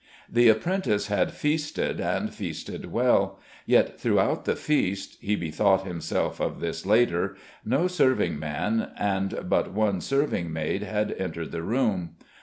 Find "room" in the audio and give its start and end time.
11.61-12.15